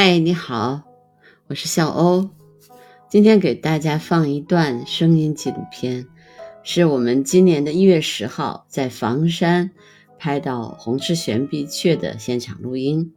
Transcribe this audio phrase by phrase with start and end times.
[0.00, 0.82] 嗨，你好，
[1.48, 2.30] 我是小欧。
[3.10, 6.06] 今天给大家放一段声音纪录片，
[6.62, 9.72] 是我们今年的一月十号在房山
[10.16, 13.12] 拍到红翅玄臂雀的现场录音。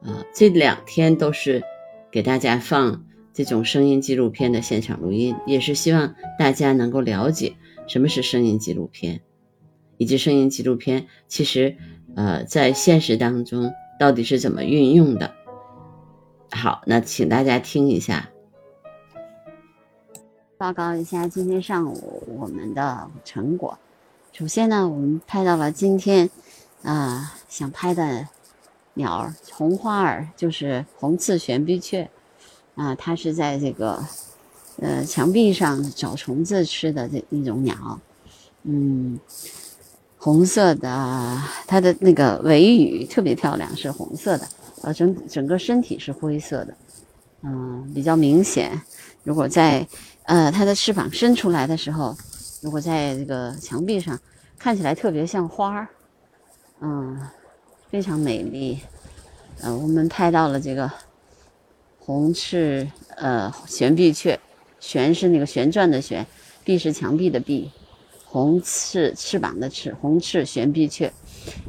[0.00, 1.64] 啊，这两天都是
[2.12, 7.56] 给大家放这种声音纪录片的现场录音，也是希望大家能够了解
[7.88, 9.20] 什么是声音纪录片，
[9.96, 11.76] 以及声音纪录片其实
[12.14, 15.34] 呃在现实当中到底是怎么运用的。
[16.50, 18.30] 好，那请大家听一下。
[20.56, 23.78] 报告一下今天上午我们的成果。
[24.32, 26.28] 首先呢，我们拍到了今天
[26.82, 28.26] 啊想拍的
[28.94, 32.10] 鸟儿红花儿，就是红刺玄臂雀
[32.74, 34.04] 啊，它是在这个
[34.80, 38.00] 呃墙壁上找虫子吃的这一种鸟。
[38.64, 39.20] 嗯，
[40.18, 44.48] 红色的，它的那个尾羽特别漂亮，是红色的。
[44.82, 46.74] 呃，整整个身体是灰色的，
[47.42, 48.80] 嗯，比较明显。
[49.24, 49.86] 如果在
[50.24, 52.16] 呃它的翅膀伸出来的时候，
[52.62, 54.18] 如果在这个墙壁上，
[54.58, 55.88] 看起来特别像花儿，
[56.80, 57.20] 嗯，
[57.90, 58.78] 非常美丽。
[59.60, 60.90] 呃，我们拍到了这个
[61.98, 64.38] 红翅呃悬臂雀，
[64.78, 66.24] 旋是那个旋转的旋，
[66.64, 67.70] 臂是墙壁的臂，
[68.24, 71.12] 红翅翅膀的翅，红翅悬臂雀。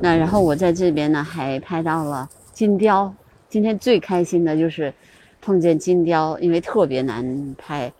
[0.00, 2.30] 那然后我在这边呢还拍到了。
[2.52, 3.12] 金雕，
[3.48, 4.92] 今天最开心的就是
[5.40, 7.90] 碰见金雕，因为特别难拍。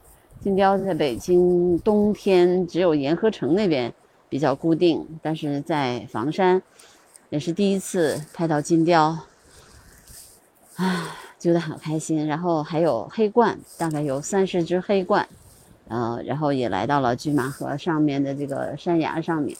[0.40, 3.92] 金雕在北京冬天只有沿河城那边
[4.28, 6.60] 比较固定，但是在房山
[7.30, 9.16] 也是第一次拍到金雕，
[10.76, 12.26] 啊，觉得很开心。
[12.26, 15.24] 然后还有黑鹳，大概有三十只黑鹳，
[15.88, 19.56] 呃，然后也来到了拒马河上面的这个山崖上面，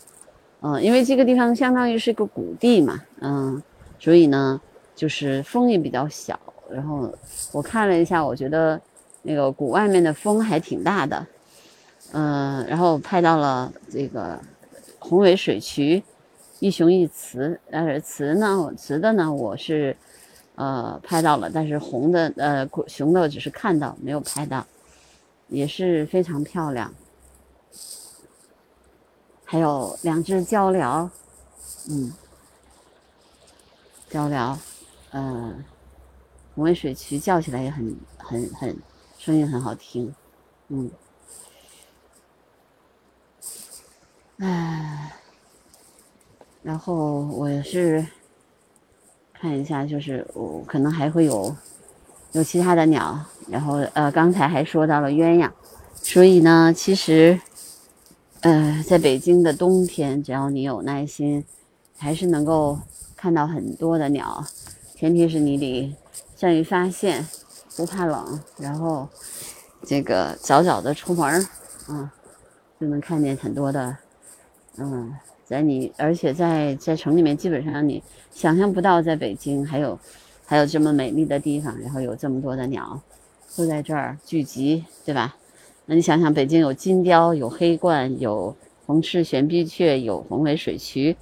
[0.60, 3.62] 嗯，因为这个地方相当于是个谷地嘛，嗯，
[3.98, 4.60] 所以呢。
[5.02, 6.38] 就是风也比较小，
[6.70, 7.12] 然后
[7.50, 8.80] 我看了一下，我觉得
[9.22, 11.26] 那个谷外面的风还挺大的，
[12.12, 14.38] 嗯，然后拍到了这个
[15.00, 16.00] 红尾水渠，
[16.60, 19.96] 一雄一雌，但是雌呢，雌的呢我是
[20.54, 24.64] 呃拍到了，但是红的呃雄的只是看到没有拍到，
[25.48, 26.94] 也是非常漂亮，
[29.44, 31.10] 还有两只鹪鹩，
[31.90, 32.12] 嗯，
[34.08, 34.56] 鹪鹩。
[35.14, 35.62] 嗯，
[36.54, 38.76] 红尾水渠叫起来也很很很，
[39.18, 40.14] 声音很好听，
[40.68, 40.90] 嗯，
[44.38, 45.12] 哎，
[46.62, 48.06] 然后我是
[49.34, 51.54] 看一下，就是我可能还会有
[52.32, 55.50] 有其他的鸟，然后呃，刚才还说到了鸳鸯，
[55.94, 57.38] 所以呢，其实
[58.40, 61.44] 呃，在北京的冬天，只要你有耐心，
[61.98, 62.78] 还是能够
[63.14, 64.42] 看到很多的鸟。
[65.02, 65.92] 前提是你得
[66.36, 67.26] 善于发现，
[67.76, 69.08] 不怕冷，然后
[69.84, 71.44] 这个早早的出门儿，
[71.88, 72.08] 嗯，
[72.80, 73.96] 就能看见很多的，
[74.76, 75.12] 嗯，
[75.44, 79.98] 在你而且在在城里面，基本上你想象不到，在北京还有
[80.46, 83.02] 还有这么美丽的地方，然后有这么多的鸟
[83.56, 85.34] 都在这儿聚集，对吧？
[85.86, 88.54] 那你想想，北京有金雕，有黑鹳，有
[88.86, 91.16] 红翅玄臂雀，有红尾水渠，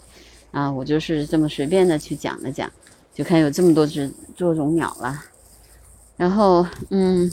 [0.51, 2.71] 啊，我就是这么随便的去讲了讲。
[3.21, 5.23] 就看有这么多只多种鸟了，
[6.17, 7.31] 然后嗯，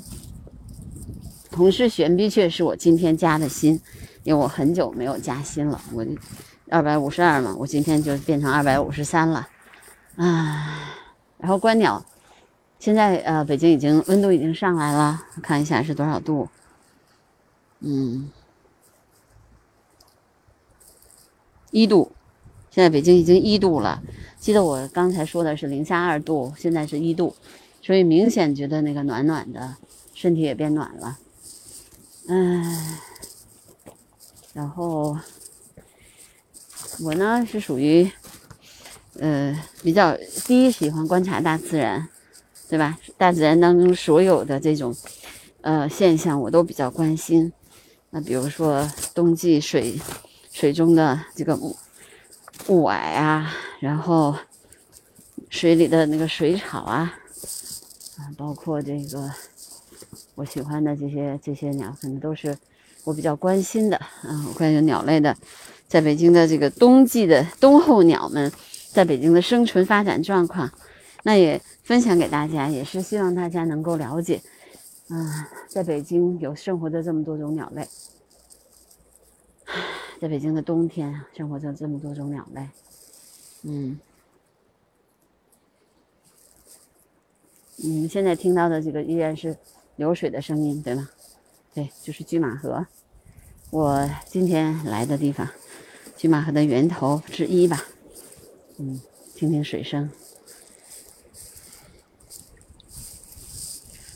[1.50, 3.80] 同是玄臂雀是我今天加的新，
[4.24, 6.06] 因为我很久没有加新了，我
[6.70, 9.48] 二百五十二嘛，我今天就变成二百五十三了，
[10.18, 10.92] 啊，
[11.38, 12.04] 然后观鸟，
[12.80, 16.50] 现在呃北京已经温度已经上来了，看一下是多少度，
[17.80, 18.30] 嗯，
[21.72, 22.12] 一度，
[22.77, 24.03] 现在北京已经一度了。
[24.39, 27.35] 记得我刚才说的是零下二度，现在是一度，
[27.81, 29.77] 所以明显觉得那个暖暖的，
[30.13, 31.17] 身体也变暖了。
[32.29, 32.99] 唉，
[34.53, 35.17] 然后
[37.03, 38.11] 我呢是属于，
[39.19, 40.15] 呃，比较
[40.45, 42.07] 第一喜欢观察大自然，
[42.69, 43.00] 对吧？
[43.18, 44.95] 大自然当中所有的这种
[45.62, 47.51] 呃现象我都比较关心。
[48.12, 50.00] 那比如说冬季水
[50.51, 51.57] 水中的这个
[52.68, 53.52] 雾霭啊。
[53.80, 54.36] 然后，
[55.50, 57.14] 水里的那个水草啊，
[58.18, 59.31] 啊，包括这个
[60.36, 62.58] 我喜欢的这些这些鸟，可能都是
[63.04, 64.46] 我比较关心的啊。
[64.56, 65.36] 关于鸟类的，
[65.88, 68.52] 在北京的这个冬季的冬候鸟们，
[68.92, 70.72] 在北京的生存发展状况，
[71.24, 74.42] 那也分享给大家，也是希望大家能够了解，
[75.10, 77.88] 啊，在北京有生活的这么多种鸟类，
[80.19, 82.68] 在北京的冬天生活着这么多种鸟类。
[83.64, 84.00] 嗯，
[87.75, 89.58] 你们现在听到的这个依然是
[89.96, 91.10] 流水的声音，对吗？
[91.74, 92.88] 对，就是拒马河，
[93.69, 95.48] 我今天来的地方，
[96.16, 97.86] 拒马河的源头之一吧。
[98.78, 99.00] 嗯，
[99.36, 100.10] 听听水声。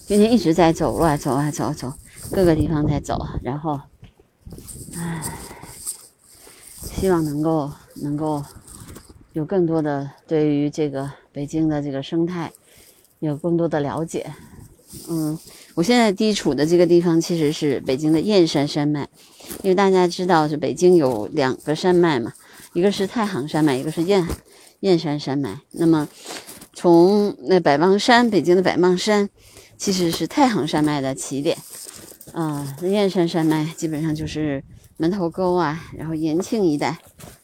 [0.08, 1.94] 今天一直在走啊，走啊走走，
[2.32, 3.80] 各个地方在走，然后，
[4.96, 5.24] 唉，
[7.02, 7.72] 希望能够
[8.04, 8.46] 能够
[9.34, 12.52] 有更多的对于这个北京的这个生态
[13.18, 14.32] 有更多的了解。
[15.10, 15.36] 嗯，
[15.74, 19.10] 我现在地处的这个地方其实是北京的燕山山脉，
[19.64, 22.34] 因为大家知道是北京有两个山脉嘛，
[22.74, 24.28] 一个是太行山脉，一个是燕
[24.82, 25.60] 燕山山脉。
[25.72, 26.08] 那么
[26.72, 29.28] 从那百望山，北京的百望山。
[29.76, 31.58] 其实是太行山脉的起点，
[32.34, 34.64] 啊，燕山山脉基本上就是
[35.02, 36.96] 门头沟啊，然后延庆一带，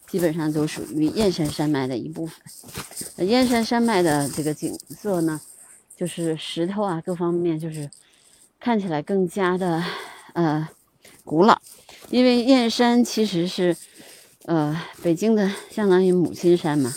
[0.05, 3.27] 基本上都属于燕山山脉的一部分。
[3.27, 5.41] 燕山山脉的这个景色呢，
[5.95, 7.89] 就是石头啊，各方面就是
[8.59, 9.83] 看起来更加的
[10.33, 10.69] 呃
[11.25, 11.59] 古老，
[12.11, 13.75] 因为燕山其实是
[14.45, 16.93] 呃北京的相当于母亲山嘛，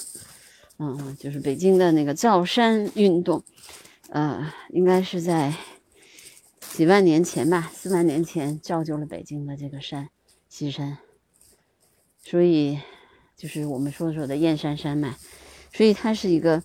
[0.79, 3.43] 嗯，就是北京的那个造山运动。
[4.11, 5.55] 呃，应该是在
[6.61, 10.11] 几万年前吧，四万年前造就了北京的这个山
[10.51, 10.99] 西山，
[12.23, 12.79] 所以
[13.37, 15.15] 就是我们说说的燕山山脉，
[15.73, 16.63] 所以它是一个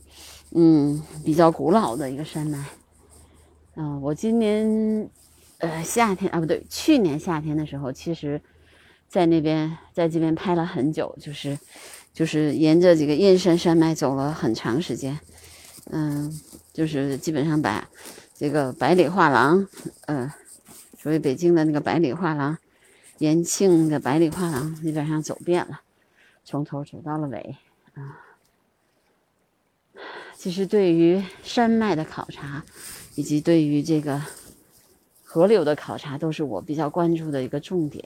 [0.52, 2.66] 嗯比较古老的一个山脉。
[3.76, 5.10] 嗯，我今年
[5.60, 8.42] 呃夏天啊不对，去年夏天的时候，其实
[9.08, 11.58] 在那边在这边拍了很久，就是
[12.14, 15.18] 就是沿着这个燕山山脉走了很长时间，
[15.92, 16.42] 嗯。
[16.76, 17.90] 就是基本上把
[18.38, 19.66] 这个百里画廊，
[20.08, 20.30] 呃，
[21.02, 22.58] 所谓北京的那个百里画廊，
[23.18, 25.82] 延庆的百里画廊，基本上走遍了，
[26.44, 27.58] 从头走到了尾
[27.94, 28.22] 啊。
[30.36, 32.64] 其实对于山脉的考察，
[33.16, 34.22] 以及对于这个
[35.24, 38.04] 河流的考察，都是我比较关注的一个重点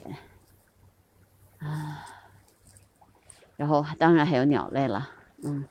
[1.58, 2.06] 啊。
[3.56, 5.10] 然后当然还有鸟类了，
[5.42, 5.64] 嗯，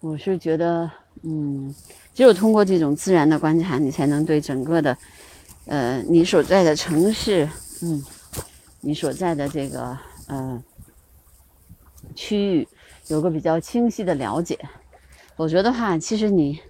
[0.00, 0.90] 我是觉得。
[1.22, 1.74] 嗯，
[2.14, 4.96] 只有通过这种自然的观察，你才能对整个的，
[5.64, 7.48] 呃，你所在的城市，
[7.82, 8.04] 嗯，
[8.86, 9.98] 你所在的这个
[10.28, 10.62] 呃
[12.14, 12.68] 区域，
[13.08, 14.56] 有个比较清晰的了解。
[15.34, 16.60] 否则的话，其实你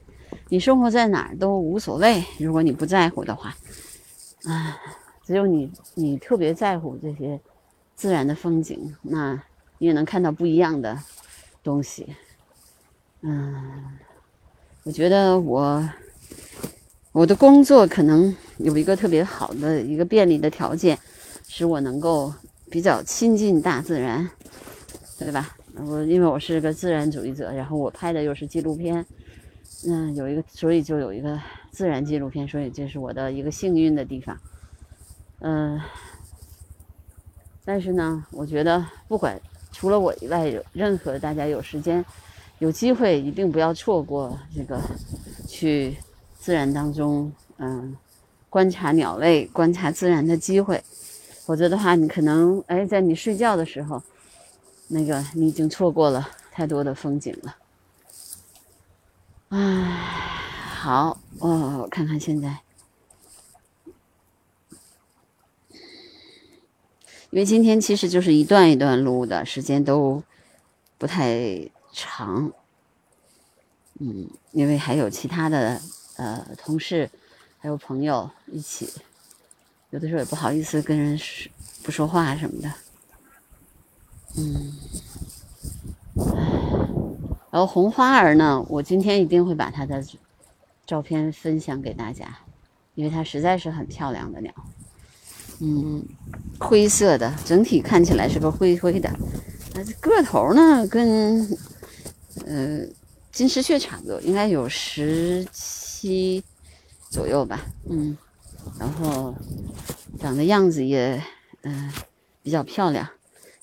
[0.48, 2.24] 你生活在哪儿都无所谓。
[2.38, 3.54] 如果你不在乎的话，
[4.44, 4.78] 啊，
[5.26, 7.38] 只有你你特别在乎这些
[7.94, 9.34] 自然的风景，那
[9.76, 10.98] 你也能看到不一样的
[11.62, 12.16] 东西。
[13.20, 13.98] 嗯。
[14.84, 15.86] 我觉得我
[17.10, 20.96] 我的工作可能有一个特别好的一个便利的条件，
[21.48, 22.32] 使我能够
[22.70, 24.28] 比较亲近大自然，
[25.19, 25.56] 对吧？
[25.76, 29.04] 我因为我是个自然主义者，然后我拍的又是纪录片，
[29.87, 31.38] 嗯，有一个，所以就有一个
[31.70, 34.38] 自然纪录片，所以这是我的一个幸运的地方。
[35.40, 35.81] 嗯，
[37.64, 39.40] 但是呢，我觉得不管
[39.72, 42.04] 除了我以外，有任何大家有时间。
[42.58, 44.81] 有机会一定不要错过这个
[45.46, 45.94] 去
[46.38, 47.94] 自然当中，嗯，
[48.49, 50.82] 观察鸟类、观察自然的机会，
[51.46, 54.02] 否则的话，你可能哎，在你睡觉的时候，
[54.88, 57.56] 那个你已经错过了太多的风景了。
[59.50, 59.58] 唉，
[60.80, 62.59] 好，我看看现在，
[67.30, 70.23] 因为今天其实就是一段一段录的，时间都
[70.99, 71.71] 不太。
[71.99, 72.52] 长，
[74.00, 75.80] 嗯，因为还有其他的
[76.16, 77.09] 呃同事，
[77.59, 78.92] 还有朋友一起，
[79.90, 81.50] 有的时候也不好意思跟人说
[81.83, 82.73] 不说话什么的，
[84.37, 84.73] 嗯，
[87.50, 90.05] 然后红花儿呢，我今天一定会把它的
[90.87, 92.38] 照片分享给大家，
[92.95, 94.52] 因为它实在是很漂亮的鸟，
[95.61, 96.05] 嗯，
[96.59, 99.11] 灰色的，整体看起来是个灰灰的，
[99.75, 101.59] 那个头呢跟。
[102.45, 102.87] 呃，
[103.33, 106.45] 金丝雀差不多，应该有十七
[107.09, 108.14] 左右吧，嗯，
[108.78, 109.35] 然后
[110.18, 111.23] 长的样子也，
[111.62, 111.92] 嗯，
[112.42, 113.08] 比较漂亮，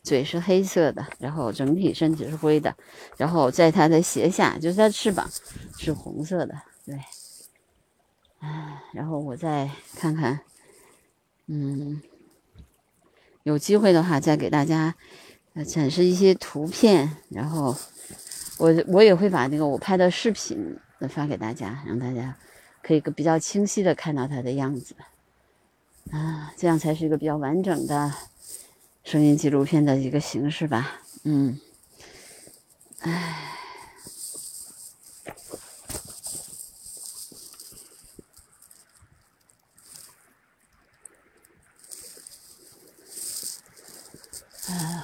[0.01, 2.75] 嘴是黑色的，然后整体身体是灰的，
[3.17, 5.29] 然后在它的斜下，就是它翅膀
[5.77, 6.55] 是红色的，
[6.85, 6.99] 对，
[8.39, 10.41] 哎，然后我再看看，
[11.47, 12.01] 嗯，
[13.43, 14.95] 有机会的话再给大家
[15.67, 17.75] 展示一些图片，然后。
[18.59, 20.77] 我我也会把那个我拍的视频
[21.09, 22.37] 发给大家，让大家
[22.83, 24.93] 可以个比较清晰的看到它的样子。
[26.11, 28.13] 啊，这样才是一个比较完整的
[29.03, 31.01] 声音纪录片的一个形式吧。
[31.23, 31.59] 嗯，
[32.99, 33.49] 唉。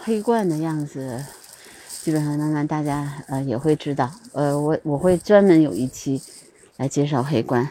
[0.02, 1.24] 黑罐的样子，
[2.02, 4.12] 基本上慢慢大家呃也会知道。
[4.32, 6.20] 呃，我我会专门有一期
[6.80, 7.70] 来介绍黑冠，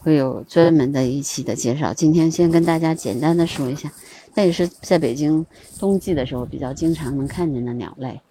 [0.00, 1.92] 会有专门的一期的介绍。
[1.92, 3.92] 今天先跟大家简单的说一下，
[4.34, 5.44] 那也是在北京
[5.78, 8.22] 冬季的时候比较经常能看见的鸟类，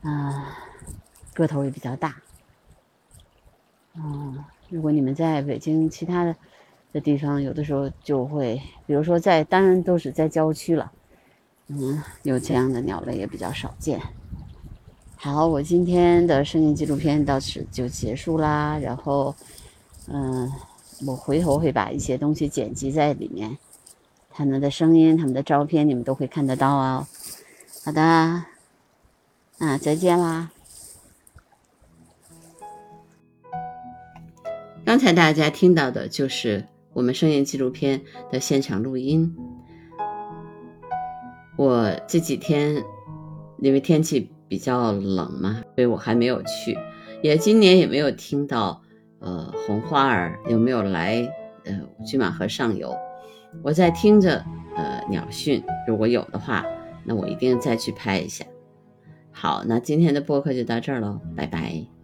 [0.00, 0.56] 啊，
[1.34, 2.16] 个头也比较大。
[3.94, 6.34] 嗯，如果你们在北京其他的
[6.94, 10.90] 的地方，有的时候就会，比如说在，当然都是在郊区了，
[11.66, 14.00] 嗯，有这样的鸟类也比较少见。
[15.20, 18.78] 好，我今天的声音纪录片到此就结束啦。
[18.78, 19.34] 然后，
[20.06, 20.48] 嗯，
[21.04, 23.58] 我回头会把一些东西剪辑在里面，
[24.30, 27.04] 他们的声音、他们的照片，你们都会看得到哦。
[27.84, 30.52] 好的，啊，再见啦。
[34.84, 39.36] 刚才大家听到的就是我们声音纪录片的现场录音。
[41.56, 42.84] 我这几天
[43.58, 46.78] 因为天气比较冷嘛，所以我还没有去，
[47.22, 48.82] 也今年也没有听到
[49.20, 51.28] 呃红花儿有没有来
[51.64, 52.96] 呃拒马河上游。
[53.62, 54.44] 我在听着
[54.76, 56.64] 呃鸟讯，如果有的话，
[57.04, 58.44] 那我一定再去拍一下。
[59.30, 61.97] 好，那今天的播客就到这儿喽，拜拜。